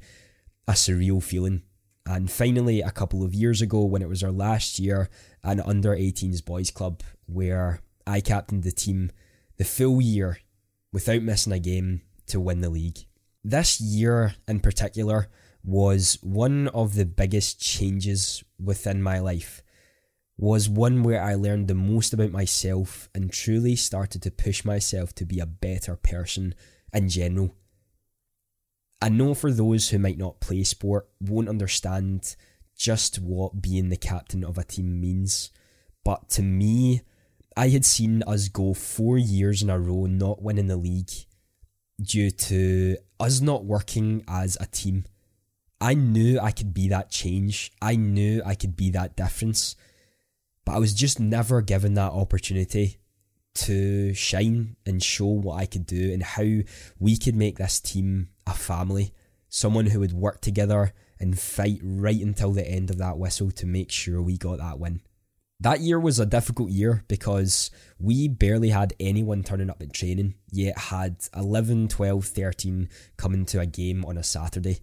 a 0.69 0.73
surreal 0.73 1.23
feeling. 1.23 1.62
And 2.07 2.31
finally, 2.31 2.81
a 2.81 2.91
couple 2.91 3.23
of 3.23 3.35
years 3.35 3.62
ago, 3.62 3.85
when 3.85 4.02
it 4.02 4.09
was 4.09 4.23
our 4.23 4.33
last 4.33 4.79
year, 4.79 5.09
an 5.43 5.61
under 5.61 5.95
18s 5.95 6.45
boys 6.45 6.71
club, 6.71 7.02
where 7.26 7.81
I 8.07 8.21
captained 8.21 8.64
the 8.64 8.73
team 8.73 9.12
the 9.57 9.64
full 9.64 10.00
year 10.00 10.38
without 10.93 11.23
missing 11.23 11.52
a 11.52 11.59
game 11.59 12.02
to 12.26 12.41
win 12.41 12.61
the 12.61 12.71
league. 12.71 12.99
This 13.45 13.81
year 13.81 14.35
in 14.47 14.61
particular 14.61 15.29
was 15.64 16.19
one 16.23 16.69
of 16.69 16.95
the 16.95 17.07
biggest 17.07 17.61
changes 17.61 18.42
within 18.62 19.02
my 19.02 19.19
life 19.19 19.62
was 20.37 20.69
one 20.69 21.02
where 21.02 21.23
I 21.23 21.35
learned 21.35 21.69
the 21.69 21.75
most 21.75 22.12
about 22.12 22.33
myself 22.33 23.09
and 23.14 23.33
truly 23.33 23.76
started 23.76 24.23
to 24.23 24.31
push 24.31 24.64
myself 24.64 25.14
to 25.14 25.25
be 25.25 25.38
a 25.38 25.47
better 25.47 25.95
person 25.97 26.54
in 26.92 27.09
general. 27.09 27.54
I 29.00 29.09
know 29.09 29.35
for 29.35 29.52
those 29.52 29.90
who 29.90 29.99
might 29.99 30.19
not 30.19 30.40
play 30.40 30.64
sport 30.64 31.09
won't 31.21 31.49
understand 31.49 32.35
just 32.76 33.21
what 33.21 33.62
being 33.62 33.88
the 33.88 33.97
captain 33.97 34.42
of 34.42 34.59
a 34.59 34.64
team 34.64 35.00
means, 35.00 35.50
but 36.04 36.28
to 36.31 36.42
me, 36.42 37.02
I 37.57 37.69
had 37.69 37.85
seen 37.85 38.23
us 38.25 38.49
go 38.49 38.75
four 38.75 39.19
years 39.19 39.62
in 39.62 39.71
a 39.71 39.78
row 39.78 40.07
not 40.07 40.42
winning 40.42 40.69
the 40.69 40.76
league 40.76 41.11
due 42.00 42.31
to 42.31 42.97
us 43.21 43.40
not 43.40 43.64
working 43.64 44.25
as 44.26 44.57
a 44.61 44.66
team. 44.66 45.04
I 45.83 45.95
knew 45.95 46.39
I 46.39 46.53
could 46.53 46.73
be 46.73 46.87
that 46.89 47.11
change. 47.11 47.73
I 47.83 47.97
knew 47.97 48.41
I 48.47 48.55
could 48.55 48.77
be 48.77 48.91
that 48.91 49.17
difference. 49.17 49.75
But 50.65 50.77
I 50.77 50.79
was 50.79 50.95
just 50.95 51.19
never 51.19 51.61
given 51.61 51.95
that 51.95 52.12
opportunity 52.12 52.99
to 53.55 54.15
shine 54.15 54.77
and 54.87 55.03
show 55.03 55.27
what 55.27 55.57
I 55.57 55.67
could 55.67 55.85
do 55.85 56.12
and 56.12 56.23
how 56.23 56.45
we 57.01 57.17
could 57.17 57.35
make 57.35 57.59
this 57.59 57.81
team 57.81 58.29
a 58.47 58.55
family. 58.55 59.12
Someone 59.49 59.87
who 59.87 59.99
would 59.99 60.12
work 60.12 60.41
together 60.41 60.95
and 61.19 61.37
fight 61.37 61.81
right 61.83 62.21
until 62.21 62.53
the 62.53 62.65
end 62.65 62.89
of 62.89 62.99
that 62.99 63.19
whistle 63.19 63.51
to 63.51 63.67
make 63.67 63.91
sure 63.91 64.23
we 64.23 64.39
got 64.39 64.59
that 64.59 64.79
win. 64.79 65.01
That 65.59 65.81
year 65.81 65.99
was 65.99 66.21
a 66.21 66.27
difficult 66.27 66.71
year 66.71 67.03
because 67.09 67.73
we 67.99 68.29
barely 68.29 68.71
had 68.71 68.95
anyone 69.01 69.43
turning 69.43 69.69
up 69.69 69.83
at 69.83 69.93
training, 69.93 70.35
yet 70.53 70.79
had 70.79 71.17
11, 71.37 71.89
12, 71.89 72.25
13 72.25 72.89
coming 73.17 73.45
to 73.47 73.59
a 73.59 73.67
game 73.67 74.05
on 74.05 74.17
a 74.17 74.23
Saturday. 74.23 74.79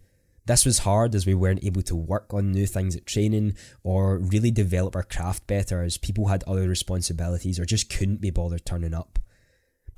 This 0.50 0.66
was 0.66 0.80
hard 0.80 1.14
as 1.14 1.28
we 1.28 1.36
weren't 1.36 1.64
able 1.64 1.84
to 1.84 1.96
work 1.96 2.34
on 2.34 2.52
new 2.52 2.66
things 2.66 2.96
at 2.96 3.06
training 3.06 3.54
or 3.84 4.18
really 4.18 4.50
develop 4.50 4.96
our 4.96 5.04
craft 5.04 5.46
better 5.46 5.84
as 5.84 6.00
people 6.00 6.30
had 6.30 6.44
other 6.48 6.68
responsibilities 6.68 7.60
or 7.60 7.66
just 7.66 7.88
couldn't 7.88 8.20
be 8.20 8.32
bothered 8.32 8.66
turning 8.66 8.96
up. 8.96 9.20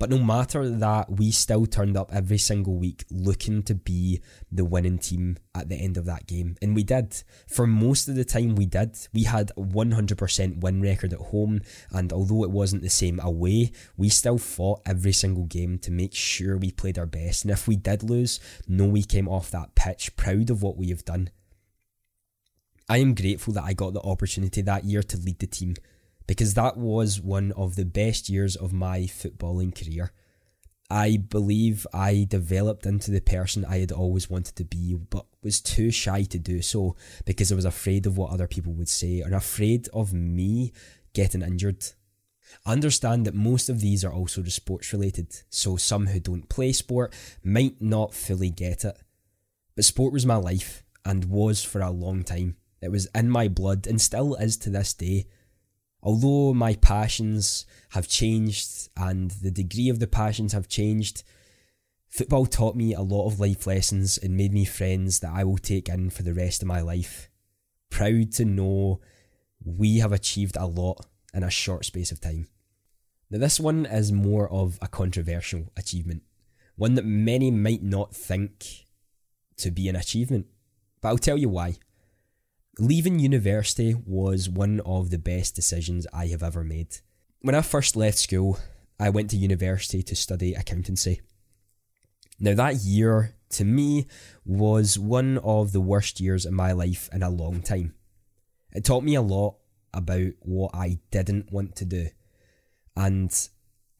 But 0.02 0.10
no 0.10 0.18
matter 0.18 0.68
that, 0.68 1.12
we 1.12 1.30
still 1.30 1.64
turned 1.64 1.96
up 1.96 2.12
every 2.12 2.36
single 2.36 2.74
week 2.74 3.04
looking 3.08 3.62
to 3.62 3.76
be 3.76 4.20
the 4.50 4.64
winning 4.64 4.98
team 4.98 5.36
at 5.54 5.68
the 5.68 5.76
end 5.76 5.96
of 5.96 6.06
that 6.06 6.26
game. 6.26 6.56
And 6.60 6.74
we 6.74 6.82
did. 6.82 7.22
For 7.46 7.68
most 7.68 8.08
of 8.08 8.16
the 8.16 8.24
time, 8.24 8.56
we 8.56 8.66
did. 8.66 8.98
We 9.14 9.22
had 9.22 9.52
100% 9.56 10.60
win 10.60 10.82
record 10.82 11.12
at 11.12 11.20
home. 11.20 11.60
And 11.92 12.12
although 12.12 12.42
it 12.42 12.50
wasn't 12.50 12.82
the 12.82 12.90
same 12.90 13.20
away, 13.20 13.70
we 13.96 14.08
still 14.08 14.38
fought 14.38 14.80
every 14.84 15.12
single 15.12 15.44
game 15.44 15.78
to 15.78 15.92
make 15.92 16.16
sure 16.16 16.56
we 16.56 16.72
played 16.72 16.98
our 16.98 17.06
best. 17.06 17.44
And 17.44 17.52
if 17.52 17.68
we 17.68 17.76
did 17.76 18.02
lose, 18.02 18.40
no, 18.66 18.86
we 18.86 19.04
came 19.04 19.28
off 19.28 19.52
that 19.52 19.76
pitch 19.76 20.16
proud 20.16 20.50
of 20.50 20.64
what 20.64 20.76
we 20.76 20.88
have 20.88 21.04
done. 21.04 21.30
I 22.88 22.96
am 22.98 23.14
grateful 23.14 23.54
that 23.54 23.62
I 23.62 23.72
got 23.72 23.94
the 23.94 24.02
opportunity 24.02 24.62
that 24.62 24.84
year 24.84 25.04
to 25.04 25.16
lead 25.16 25.38
the 25.38 25.46
team 25.46 25.76
because 26.32 26.54
that 26.54 26.78
was 26.78 27.20
one 27.20 27.52
of 27.58 27.76
the 27.76 27.84
best 27.84 28.30
years 28.30 28.56
of 28.56 28.72
my 28.72 29.00
footballing 29.00 29.78
career. 29.78 30.12
I 30.90 31.18
believe 31.18 31.86
I 31.92 32.26
developed 32.26 32.86
into 32.86 33.10
the 33.10 33.20
person 33.20 33.66
I 33.66 33.80
had 33.80 33.92
always 33.92 34.30
wanted 34.30 34.56
to 34.56 34.64
be, 34.64 34.94
but 34.94 35.26
was 35.42 35.60
too 35.60 35.90
shy 35.90 36.22
to 36.22 36.38
do 36.38 36.62
so 36.62 36.96
because 37.26 37.52
I 37.52 37.54
was 37.54 37.66
afraid 37.66 38.06
of 38.06 38.16
what 38.16 38.30
other 38.32 38.46
people 38.46 38.72
would 38.72 38.88
say 38.88 39.20
and 39.20 39.34
afraid 39.34 39.88
of 39.92 40.14
me 40.14 40.72
getting 41.12 41.42
injured. 41.42 41.84
Understand 42.64 43.26
that 43.26 43.34
most 43.34 43.68
of 43.68 43.80
these 43.80 44.02
are 44.02 44.14
also 44.14 44.42
sports 44.44 44.90
related, 44.94 45.36
so 45.50 45.76
some 45.76 46.06
who 46.06 46.18
don't 46.18 46.48
play 46.48 46.72
sport 46.72 47.12
might 47.44 47.82
not 47.82 48.14
fully 48.14 48.48
get 48.48 48.86
it. 48.86 48.96
But 49.76 49.84
sport 49.84 50.14
was 50.14 50.24
my 50.24 50.36
life 50.36 50.82
and 51.04 51.26
was 51.26 51.62
for 51.62 51.82
a 51.82 51.90
long 51.90 52.22
time. 52.22 52.56
It 52.80 52.90
was 52.90 53.06
in 53.14 53.28
my 53.28 53.48
blood 53.48 53.86
and 53.86 54.00
still 54.00 54.34
is 54.36 54.56
to 54.56 54.70
this 54.70 54.94
day. 54.94 55.26
Although 56.02 56.52
my 56.54 56.74
passions 56.74 57.64
have 57.90 58.08
changed 58.08 58.88
and 58.96 59.30
the 59.30 59.50
degree 59.50 59.88
of 59.88 60.00
the 60.00 60.08
passions 60.08 60.52
have 60.52 60.68
changed, 60.68 61.22
football 62.08 62.46
taught 62.46 62.74
me 62.74 62.92
a 62.92 63.00
lot 63.00 63.26
of 63.26 63.38
life 63.38 63.66
lessons 63.66 64.18
and 64.18 64.36
made 64.36 64.52
me 64.52 64.64
friends 64.64 65.20
that 65.20 65.32
I 65.32 65.44
will 65.44 65.58
take 65.58 65.88
in 65.88 66.10
for 66.10 66.24
the 66.24 66.34
rest 66.34 66.60
of 66.60 66.68
my 66.68 66.80
life. 66.80 67.30
Proud 67.88 68.32
to 68.32 68.44
know 68.44 69.00
we 69.64 69.98
have 69.98 70.12
achieved 70.12 70.56
a 70.56 70.66
lot 70.66 71.06
in 71.32 71.44
a 71.44 71.50
short 71.50 71.84
space 71.84 72.10
of 72.10 72.20
time. 72.20 72.48
Now, 73.30 73.38
this 73.38 73.60
one 73.60 73.86
is 73.86 74.12
more 74.12 74.50
of 74.50 74.78
a 74.82 74.88
controversial 74.88 75.70
achievement, 75.76 76.22
one 76.76 76.94
that 76.96 77.06
many 77.06 77.50
might 77.50 77.82
not 77.82 78.14
think 78.14 78.86
to 79.58 79.70
be 79.70 79.88
an 79.88 79.96
achievement, 79.96 80.46
but 81.00 81.08
I'll 81.08 81.18
tell 81.18 81.38
you 81.38 81.48
why. 81.48 81.76
Leaving 82.78 83.18
university 83.18 83.94
was 83.94 84.48
one 84.48 84.80
of 84.80 85.10
the 85.10 85.18
best 85.18 85.54
decisions 85.54 86.06
I 86.12 86.28
have 86.28 86.42
ever 86.42 86.64
made. 86.64 86.96
When 87.40 87.54
I 87.54 87.60
first 87.60 87.96
left 87.96 88.16
school, 88.16 88.58
I 88.98 89.10
went 89.10 89.28
to 89.30 89.36
university 89.36 90.02
to 90.04 90.16
study 90.16 90.54
accountancy. 90.54 91.20
Now, 92.40 92.54
that 92.54 92.76
year 92.76 93.34
to 93.50 93.64
me 93.64 94.06
was 94.46 94.98
one 94.98 95.36
of 95.38 95.72
the 95.72 95.82
worst 95.82 96.18
years 96.18 96.46
in 96.46 96.54
my 96.54 96.72
life 96.72 97.10
in 97.12 97.22
a 97.22 97.28
long 97.28 97.60
time. 97.60 97.94
It 98.72 98.86
taught 98.86 99.04
me 99.04 99.16
a 99.16 99.22
lot 99.22 99.56
about 99.92 100.32
what 100.40 100.74
I 100.74 100.98
didn't 101.10 101.52
want 101.52 101.76
to 101.76 101.84
do. 101.84 102.08
And 102.96 103.48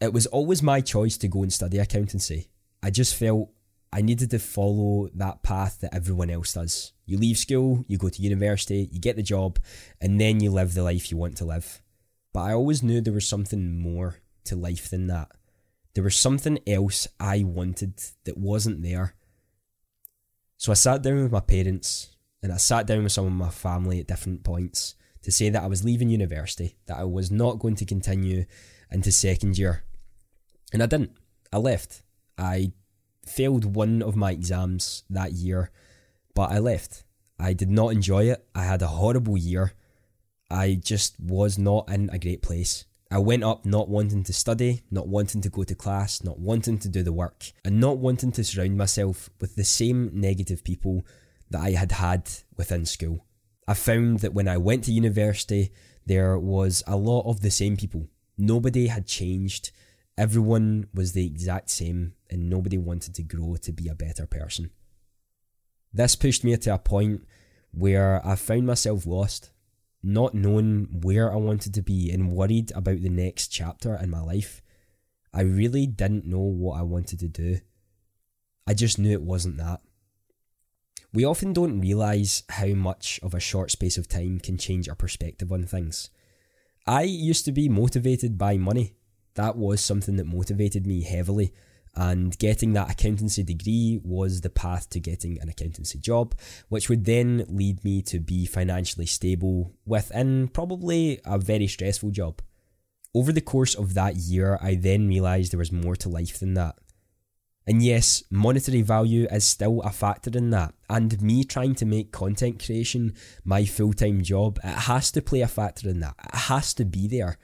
it 0.00 0.14
was 0.14 0.26
always 0.26 0.62
my 0.62 0.80
choice 0.80 1.18
to 1.18 1.28
go 1.28 1.42
and 1.42 1.52
study 1.52 1.78
accountancy. 1.78 2.48
I 2.82 2.88
just 2.88 3.14
felt 3.16 3.50
I 3.92 4.00
needed 4.00 4.30
to 4.30 4.38
follow 4.38 5.10
that 5.14 5.42
path 5.42 5.80
that 5.80 5.94
everyone 5.94 6.30
else 6.30 6.54
does. 6.54 6.92
You 7.04 7.18
leave 7.18 7.36
school, 7.36 7.84
you 7.88 7.98
go 7.98 8.08
to 8.08 8.22
university, 8.22 8.88
you 8.90 8.98
get 8.98 9.16
the 9.16 9.22
job, 9.22 9.58
and 10.00 10.18
then 10.18 10.40
you 10.40 10.50
live 10.50 10.72
the 10.72 10.82
life 10.82 11.10
you 11.10 11.18
want 11.18 11.36
to 11.38 11.44
live. 11.44 11.82
But 12.32 12.40
I 12.40 12.54
always 12.54 12.82
knew 12.82 13.00
there 13.00 13.12
was 13.12 13.28
something 13.28 13.78
more 13.78 14.22
to 14.44 14.56
life 14.56 14.88
than 14.88 15.08
that. 15.08 15.28
There 15.94 16.04
was 16.04 16.16
something 16.16 16.58
else 16.66 17.06
I 17.20 17.42
wanted 17.44 18.00
that 18.24 18.38
wasn't 18.38 18.82
there. 18.82 19.14
So 20.56 20.72
I 20.72 20.74
sat 20.74 21.02
down 21.02 21.22
with 21.22 21.32
my 21.32 21.40
parents 21.40 22.16
and 22.42 22.50
I 22.50 22.56
sat 22.56 22.86
down 22.86 23.02
with 23.02 23.12
some 23.12 23.26
of 23.26 23.32
my 23.32 23.50
family 23.50 24.00
at 24.00 24.06
different 24.06 24.42
points 24.42 24.94
to 25.22 25.30
say 25.30 25.50
that 25.50 25.62
I 25.62 25.66
was 25.66 25.84
leaving 25.84 26.08
university, 26.08 26.76
that 26.86 26.98
I 26.98 27.04
was 27.04 27.30
not 27.30 27.58
going 27.58 27.76
to 27.76 27.84
continue 27.84 28.46
into 28.90 29.12
second 29.12 29.58
year. 29.58 29.84
And 30.72 30.82
I 30.82 30.86
didn't. 30.86 31.12
I 31.52 31.58
left. 31.58 32.02
I 32.38 32.72
failed 33.26 33.76
one 33.76 34.02
of 34.02 34.16
my 34.16 34.32
exams 34.32 35.04
that 35.10 35.32
year, 35.32 35.70
but 36.34 36.50
I 36.50 36.58
left. 36.58 37.04
I 37.38 37.52
did 37.52 37.70
not 37.70 37.92
enjoy 37.92 38.30
it. 38.30 38.46
I 38.54 38.64
had 38.64 38.82
a 38.82 38.88
horrible 38.88 39.36
year. 39.36 39.72
I 40.50 40.74
just 40.74 41.18
was 41.18 41.58
not 41.58 41.88
in 41.88 42.10
a 42.10 42.18
great 42.18 42.42
place. 42.42 42.84
I 43.10 43.18
went 43.18 43.44
up 43.44 43.66
not 43.66 43.90
wanting 43.90 44.22
to 44.24 44.32
study, 44.32 44.82
not 44.90 45.06
wanting 45.06 45.42
to 45.42 45.50
go 45.50 45.64
to 45.64 45.74
class, 45.74 46.24
not 46.24 46.38
wanting 46.38 46.78
to 46.78 46.88
do 46.88 47.02
the 47.02 47.12
work, 47.12 47.52
and 47.64 47.78
not 47.78 47.98
wanting 47.98 48.32
to 48.32 48.44
surround 48.44 48.78
myself 48.78 49.28
with 49.38 49.54
the 49.54 49.64
same 49.64 50.10
negative 50.14 50.64
people 50.64 51.04
that 51.50 51.60
I 51.60 51.72
had 51.72 51.92
had 51.92 52.30
within 52.56 52.86
school. 52.86 53.26
I 53.68 53.74
found 53.74 54.20
that 54.20 54.32
when 54.34 54.48
I 54.48 54.56
went 54.56 54.84
to 54.84 54.92
university, 54.92 55.72
there 56.06 56.38
was 56.38 56.82
a 56.86 56.96
lot 56.96 57.28
of 57.28 57.42
the 57.42 57.50
same 57.50 57.76
people. 57.76 58.08
Nobody 58.38 58.86
had 58.86 59.06
changed. 59.06 59.70
Everyone 60.18 60.88
was 60.92 61.12
the 61.12 61.26
exact 61.26 61.70
same, 61.70 62.14
and 62.28 62.50
nobody 62.50 62.76
wanted 62.76 63.14
to 63.14 63.22
grow 63.22 63.56
to 63.56 63.72
be 63.72 63.88
a 63.88 63.94
better 63.94 64.26
person. 64.26 64.70
This 65.92 66.16
pushed 66.16 66.44
me 66.44 66.56
to 66.56 66.74
a 66.74 66.78
point 66.78 67.26
where 67.70 68.26
I 68.26 68.36
found 68.36 68.66
myself 68.66 69.06
lost, 69.06 69.50
not 70.02 70.34
knowing 70.34 71.00
where 71.02 71.32
I 71.32 71.36
wanted 71.36 71.72
to 71.74 71.82
be 71.82 72.10
and 72.10 72.32
worried 72.32 72.72
about 72.74 73.00
the 73.00 73.08
next 73.08 73.48
chapter 73.48 73.96
in 73.96 74.10
my 74.10 74.20
life. 74.20 74.62
I 75.32 75.42
really 75.42 75.86
didn't 75.86 76.26
know 76.26 76.40
what 76.40 76.78
I 76.78 76.82
wanted 76.82 77.18
to 77.20 77.28
do. 77.28 77.60
I 78.66 78.74
just 78.74 78.98
knew 78.98 79.12
it 79.12 79.22
wasn't 79.22 79.56
that. 79.56 79.80
We 81.14 81.24
often 81.24 81.52
don't 81.52 81.80
realise 81.80 82.42
how 82.48 82.68
much 82.68 83.20
of 83.22 83.34
a 83.34 83.40
short 83.40 83.70
space 83.70 83.96
of 83.96 84.08
time 84.08 84.40
can 84.40 84.56
change 84.56 84.88
our 84.88 84.94
perspective 84.94 85.52
on 85.52 85.64
things. 85.64 86.10
I 86.86 87.02
used 87.02 87.44
to 87.46 87.52
be 87.52 87.68
motivated 87.68 88.36
by 88.36 88.56
money 88.56 88.94
that 89.34 89.56
was 89.56 89.80
something 89.80 90.16
that 90.16 90.26
motivated 90.26 90.86
me 90.86 91.02
heavily. 91.02 91.52
And 91.94 92.38
getting 92.38 92.72
that 92.72 92.90
accountancy 92.90 93.42
degree 93.42 94.00
was 94.02 94.40
the 94.40 94.48
path 94.48 94.88
to 94.90 95.00
getting 95.00 95.38
an 95.40 95.50
accountancy 95.50 95.98
job, 95.98 96.34
which 96.70 96.88
would 96.88 97.04
then 97.04 97.44
lead 97.48 97.84
me 97.84 98.00
to 98.02 98.18
be 98.18 98.46
financially 98.46 99.04
stable 99.04 99.74
within 99.84 100.48
probably 100.48 101.20
a 101.26 101.38
very 101.38 101.66
stressful 101.66 102.10
job. 102.10 102.40
Over 103.14 103.30
the 103.30 103.42
course 103.42 103.74
of 103.74 103.92
that 103.92 104.16
year, 104.16 104.58
I 104.62 104.74
then 104.74 105.06
realised 105.06 105.52
there 105.52 105.58
was 105.58 105.70
more 105.70 105.96
to 105.96 106.08
life 106.08 106.40
than 106.40 106.54
that. 106.54 106.76
And 107.66 107.82
yes, 107.82 108.24
monetary 108.30 108.82
value 108.82 109.26
is 109.30 109.44
still 109.44 109.82
a 109.82 109.90
factor 109.90 110.30
in 110.36 110.50
that. 110.50 110.74
And 110.88 111.20
me 111.22 111.44
trying 111.44 111.74
to 111.76 111.86
make 111.86 112.10
content 112.10 112.64
creation 112.64 113.14
my 113.44 113.64
full 113.64 113.92
time 113.92 114.22
job, 114.22 114.58
it 114.64 114.78
has 114.88 115.12
to 115.12 115.22
play 115.22 115.42
a 115.42 115.48
factor 115.48 115.88
in 115.88 116.00
that. 116.00 116.14
It 116.24 116.34
has 116.34 116.74
to 116.74 116.84
be 116.84 117.06
there. 117.06 117.38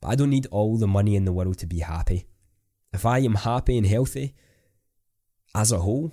But 0.00 0.08
I 0.08 0.14
don't 0.14 0.30
need 0.30 0.46
all 0.50 0.76
the 0.76 0.86
money 0.86 1.16
in 1.16 1.24
the 1.24 1.32
world 1.32 1.58
to 1.58 1.66
be 1.66 1.80
happy. 1.80 2.26
If 2.92 3.04
I 3.04 3.18
am 3.18 3.34
happy 3.34 3.76
and 3.76 3.86
healthy 3.86 4.34
as 5.54 5.72
a 5.72 5.78
whole, 5.78 6.12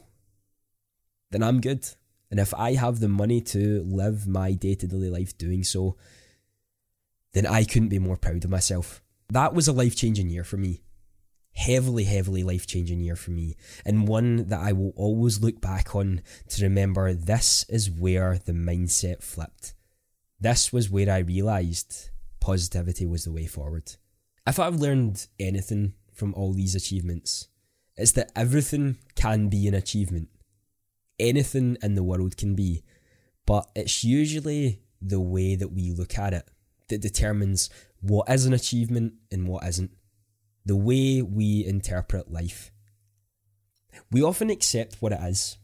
then 1.31 1.43
I'm 1.43 1.61
good. 1.61 1.87
And 2.31 2.39
if 2.39 2.53
I 2.53 2.73
have 2.73 2.99
the 2.99 3.07
money 3.07 3.41
to 3.41 3.83
live 3.83 4.27
my 4.27 4.53
day 4.53 4.75
to 4.75 4.87
day 4.87 4.95
life 4.95 5.37
doing 5.37 5.63
so, 5.63 5.97
then 7.33 7.45
I 7.45 7.63
couldn't 7.63 7.89
be 7.89 7.99
more 7.99 8.17
proud 8.17 8.43
of 8.43 8.49
myself. 8.49 9.01
That 9.29 9.53
was 9.53 9.67
a 9.67 9.73
life 9.73 9.95
changing 9.95 10.29
year 10.29 10.43
for 10.43 10.57
me. 10.57 10.83
Heavily, 11.53 12.05
heavily 12.05 12.43
life 12.43 12.65
changing 12.65 12.99
year 13.01 13.15
for 13.15 13.31
me. 13.31 13.55
And 13.85 14.07
one 14.07 14.47
that 14.47 14.59
I 14.59 14.73
will 14.73 14.93
always 14.95 15.41
look 15.41 15.61
back 15.61 15.95
on 15.95 16.21
to 16.49 16.63
remember 16.63 17.13
this 17.13 17.65
is 17.69 17.91
where 17.91 18.39
the 18.39 18.53
mindset 18.53 19.21
flipped. 19.21 19.75
This 20.39 20.73
was 20.73 20.89
where 20.89 21.11
I 21.11 21.19
realised 21.19 22.09
positivity 22.43 23.05
was 23.05 23.23
the 23.23 23.31
way 23.31 23.47
forward. 23.47 23.95
If 24.45 24.59
I've 24.59 24.75
learned 24.75 25.25
anything 25.39 25.93
from 26.13 26.33
all 26.33 26.53
these 26.53 26.75
achievements, 26.75 27.47
it's 27.95 28.11
that 28.13 28.31
everything 28.35 28.97
can 29.15 29.47
be 29.47 29.67
an 29.67 29.73
achievement. 29.73 30.27
Anything 31.17 31.77
in 31.81 31.95
the 31.95 32.03
world 32.03 32.35
can 32.35 32.53
be, 32.53 32.83
but 33.45 33.71
it's 33.75 34.03
usually 34.03 34.81
the 35.01 35.21
way 35.21 35.55
that 35.55 35.71
we 35.71 35.91
look 35.91 36.17
at 36.17 36.33
it 36.33 36.49
that 36.89 37.01
determines 37.01 37.69
what 38.01 38.29
is 38.29 38.45
an 38.45 38.53
achievement 38.53 39.13
and 39.31 39.47
what 39.47 39.65
isn't. 39.65 39.91
The 40.65 40.75
way 40.75 41.21
we 41.21 41.65
interpret 41.65 42.29
life. 42.29 42.71
We 44.11 44.21
often 44.21 44.49
accept 44.49 45.01
what 45.01 45.13
it 45.13 45.21
is. 45.21 45.57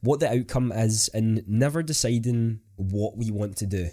what 0.00 0.20
the 0.20 0.30
outcome 0.30 0.72
is, 0.72 1.08
and 1.14 1.46
never 1.46 1.82
deciding 1.82 2.60
what 2.76 3.16
we 3.16 3.30
want 3.30 3.56
to 3.58 3.66
do. 3.66 3.90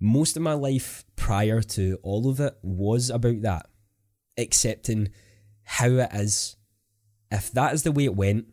Most 0.00 0.36
of 0.36 0.42
my 0.42 0.52
life 0.52 1.04
prior 1.16 1.60
to 1.60 1.98
all 2.02 2.28
of 2.28 2.40
it 2.40 2.56
was 2.62 3.10
about 3.10 3.42
that, 3.42 3.66
accepting 4.36 5.10
how 5.64 5.88
it 5.88 6.10
is. 6.12 6.56
If 7.30 7.50
that 7.52 7.74
is 7.74 7.82
the 7.82 7.92
way 7.92 8.04
it 8.04 8.16
went, 8.16 8.46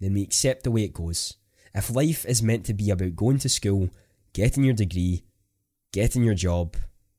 then 0.00 0.14
we 0.14 0.22
accept 0.22 0.64
the 0.64 0.70
way 0.70 0.82
it 0.84 0.92
goes. 0.92 1.36
If 1.74 1.94
life 1.94 2.24
is 2.26 2.42
meant 2.42 2.64
to 2.66 2.74
be 2.74 2.90
about 2.90 3.16
going 3.16 3.38
to 3.38 3.48
school, 3.48 3.90
getting 4.32 4.64
your 4.64 4.74
degree, 4.74 5.24
getting 5.92 6.22
your 6.22 6.34
job, 6.34 6.76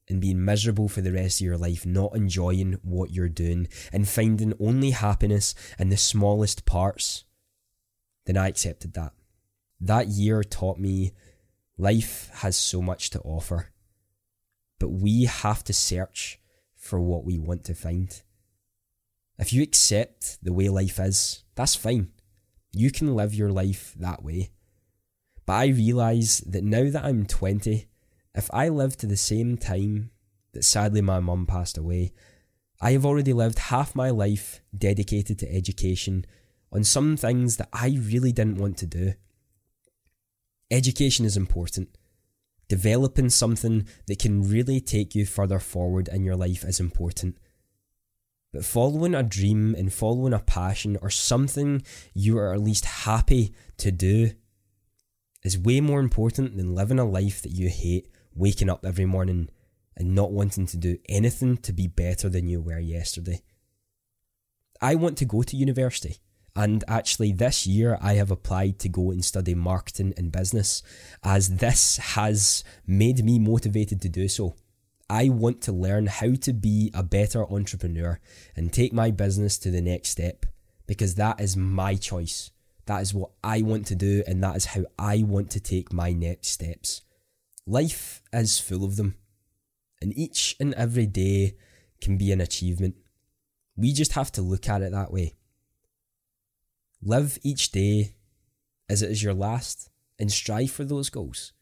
and 0.10 0.22
being 0.22 0.44
miserable 0.44 0.88
for 0.88 1.02
the 1.02 1.12
rest 1.12 1.42
of 1.42 1.46
your 1.46 1.58
life, 1.58 1.86
not 1.86 2.16
enjoying 2.16 2.78
what 2.82 3.12
you're 3.12 3.28
doing, 3.28 3.68
and 3.92 4.08
finding 4.08 4.54
only 4.60 4.92
happiness 4.92 5.54
in 5.78 5.90
the 5.90 5.98
smallest 5.98 6.66
parts, 6.66 7.26
then 8.26 8.38
I 8.38 8.48
accepted 8.48 8.94
that. 8.94 9.14
That 9.80 10.08
year 10.08 10.44
taught 10.44 10.80
me 10.80 11.12
life 11.78 12.30
has 12.36 12.58
so 12.58 12.82
much 12.82 13.10
to 13.12 13.22
offer, 13.22 13.72
but 14.80 14.90
we 14.90 15.26
have 15.26 15.64
to 15.66 15.74
search 15.74 16.40
for 16.76 17.00
what 17.00 17.26
we 17.26 17.38
want 17.38 17.64
to 17.66 17.76
find. 17.76 18.22
If 19.38 19.54
you 19.54 19.62
accept 19.62 20.44
the 20.44 20.54
way 20.54 20.70
life 20.70 21.00
is, 21.00 21.44
that's 21.56 21.76
fine. 21.76 22.12
You 22.72 22.92
can 22.92 23.16
live 23.16 23.34
your 23.34 23.52
life 23.52 23.94
that 23.98 24.24
way. 24.24 24.52
But 25.46 25.54
I 25.54 25.68
realise 25.68 26.40
that 26.42 26.64
now 26.64 26.90
that 26.90 27.06
I'm 27.06 27.26
20, 27.26 27.88
if 28.36 28.50
I 28.54 28.70
live 28.70 28.98
to 28.98 29.08
the 29.08 29.18
same 29.18 29.58
time 29.58 30.12
that 30.54 30.64
sadly 30.64 31.02
my 31.02 31.20
mum 31.20 31.46
passed 31.46 31.78
away, 31.78 32.14
I 32.82 32.92
have 32.92 33.06
already 33.06 33.34
lived 33.34 33.60
half 33.60 33.96
my 33.96 34.10
life 34.10 34.62
dedicated 34.76 35.40
to 35.40 35.52
education 35.54 36.26
on 36.72 36.84
some 36.84 37.18
things 37.18 37.58
that 37.58 37.70
I 37.74 37.98
really 38.00 38.32
didn't 38.32 38.58
want 38.58 38.78
to 38.78 38.86
do. 38.86 39.14
Education 40.70 41.26
is 41.26 41.38
important. 41.38 41.98
Developing 42.68 43.30
something 43.30 43.88
that 44.08 44.20
can 44.20 44.50
really 44.50 44.82
take 44.82 45.16
you 45.16 45.26
further 45.26 45.60
forward 45.60 46.10
in 46.10 46.24
your 46.24 46.36
life 46.36 46.66
is 46.66 46.80
important. 46.80 47.38
But 48.52 48.66
following 48.66 49.16
a 49.16 49.24
dream 49.24 49.76
and 49.78 49.92
following 49.92 50.34
a 50.34 50.40
passion 50.40 50.98
or 51.02 51.10
something 51.10 51.84
you 52.14 52.38
are 52.38 52.54
at 52.54 52.62
least 52.62 52.86
happy 52.86 53.54
to 53.78 53.92
do 53.92 54.32
is 55.44 55.58
way 55.58 55.80
more 55.80 56.00
important 56.00 56.58
than 56.58 56.76
living 56.76 57.00
a 57.00 57.06
life 57.06 57.42
that 57.42 57.52
you 57.52 57.70
hate, 57.70 58.10
waking 58.34 58.70
up 58.70 58.86
every 58.86 59.06
morning 59.06 59.50
and 59.96 60.14
not 60.14 60.32
wanting 60.32 60.66
to 60.68 60.78
do 60.78 60.98
anything 61.08 61.58
to 61.58 61.72
be 61.72 61.88
better 61.88 62.30
than 62.30 62.48
you 62.48 62.62
were 62.62 62.80
yesterday. 62.80 63.42
I 64.82 64.96
want 64.96 65.18
to 65.20 65.26
go 65.26 65.42
to 65.44 65.56
university. 65.56 66.18
And 66.58 66.84
actually, 66.88 67.34
this 67.34 67.68
year 67.68 68.00
I 68.02 68.16
have 68.16 68.32
applied 68.32 68.80
to 68.80 68.90
go 68.90 69.12
and 69.12 69.24
study 69.24 69.54
marketing 69.54 70.16
and 70.18 70.32
business, 70.32 70.82
as 71.24 71.58
this 71.58 71.98
has 71.98 72.64
made 72.88 73.24
me 73.24 73.38
motivated 73.38 74.02
to 74.02 74.10
do 74.10 74.28
so. 74.28 74.56
I 75.08 75.30
want 75.30 75.62
to 75.62 75.72
learn 75.72 76.08
how 76.08 76.34
to 76.34 76.54
be 76.54 76.90
a 76.96 77.04
better 77.04 77.46
entrepreneur 77.46 78.20
and 78.56 78.74
take 78.74 78.92
my 78.92 79.12
business 79.12 79.60
to 79.60 79.70
the 79.70 79.82
next 79.82 80.10
step 80.10 80.48
because 80.88 81.14
that 81.16 81.40
is 81.40 81.56
my 81.56 81.94
choice. 81.94 82.50
That 82.88 83.04
is 83.04 83.14
what 83.14 83.32
I 83.44 83.62
want 83.62 83.86
to 83.88 83.96
do, 83.96 84.24
and 84.26 84.44
that 84.44 84.56
is 84.56 84.66
how 84.66 84.86
I 84.98 85.22
want 85.22 85.52
to 85.52 85.60
take 85.60 85.94
my 85.94 86.12
next 86.12 86.48
steps. 86.48 87.02
Life 87.68 88.24
is 88.34 88.60
full 88.60 88.84
of 88.84 88.96
them, 88.96 89.16
and 90.02 90.18
each 90.18 90.56
and 90.60 90.74
every 90.74 91.06
day 91.06 91.56
can 92.02 92.18
be 92.18 92.32
an 92.32 92.42
achievement. 92.42 92.96
We 93.76 93.94
just 93.94 94.14
have 94.14 94.32
to 94.32 94.42
look 94.42 94.68
at 94.68 94.82
it 94.82 94.92
that 94.92 95.14
way. 95.14 95.37
Live 97.02 97.38
each 97.44 97.72
day 97.72 98.16
as 98.90 99.02
it 99.02 99.12
is 99.12 99.22
your 99.22 99.34
last 99.34 99.90
and 100.18 100.32
strive 100.32 100.72
for 100.72 100.84
those 100.84 101.10
goals. 101.10 101.54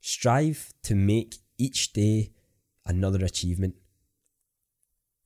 Strive 0.00 0.72
to 0.84 0.94
make 0.94 1.36
each 1.58 1.92
day 1.92 2.30
another 2.86 3.24
achievement. 3.24 3.74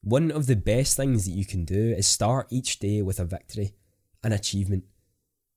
One 0.03 0.31
of 0.31 0.47
the 0.47 0.57
best 0.57 0.97
things 0.97 1.25
that 1.25 1.33
you 1.33 1.45
can 1.45 1.65
do 1.65 1.93
is 1.93 2.07
start 2.07 2.47
each 2.51 2.79
day 2.79 3.03
with 3.03 3.21
a 3.21 3.25
victory, 3.25 3.75
an 4.23 4.33
achievement. 4.33 4.85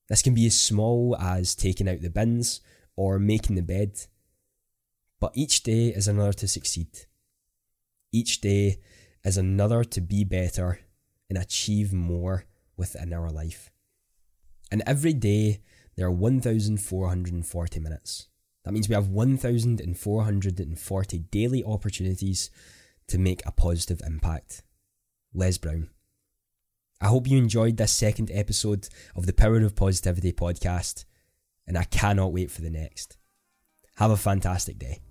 This 0.10 0.22
can 0.22 0.34
be 0.34 0.48
as 0.48 0.60
small 0.60 1.16
as 1.18 1.56
taking 1.56 1.88
out 1.88 2.02
the 2.02 2.10
bins 2.10 2.60
or 2.98 3.20
making 3.20 3.56
the 3.56 3.62
bed. 3.62 4.00
But 5.20 5.32
each 5.36 5.64
day 5.64 5.88
is 5.90 6.08
another 6.08 6.34
to 6.34 6.48
succeed. 6.48 7.06
Each 8.12 8.42
day 8.42 8.82
is 9.24 9.38
another 9.38 9.86
to 9.86 10.02
be 10.02 10.26
better 10.26 10.82
and 11.30 11.38
achieve 11.38 11.94
more 11.94 12.46
within 12.82 13.14
our 13.14 13.30
life. 13.30 13.70
And 14.72 14.82
every 14.88 15.14
day 15.14 15.62
there 15.96 16.08
are 16.08 16.12
1,440 16.12 17.80
minutes. 17.80 18.28
That 18.66 18.74
means 18.74 18.90
we 18.90 18.96
have 18.96 19.08
1,440 19.08 21.20
daily 21.20 21.64
opportunities 21.64 22.50
to 23.08 23.20
make 23.20 23.44
a 23.46 23.52
positive 23.52 24.02
impact. 24.04 24.64
Les 25.32 25.60
Brown. 25.60 25.92
I 27.00 27.08
hope 27.08 27.28
you 27.28 27.38
enjoyed 27.38 27.78
this 27.78 27.92
second 27.92 28.32
episode 28.34 28.90
of 29.16 29.28
the 29.28 29.34
Power 29.34 29.62
of 29.62 29.76
Positivity 29.76 30.32
podcast, 30.32 31.06
and 31.68 31.78
I 31.78 31.84
cannot 31.84 32.34
wait 32.34 32.50
for 32.50 32.62
the 32.62 32.72
next. 32.72 33.18
Have 33.98 34.10
a 34.10 34.18
fantastic 34.18 34.80
day. 34.80 35.02